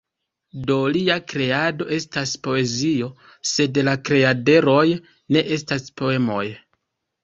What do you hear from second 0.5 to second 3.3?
Do, lia kreado estas poezio,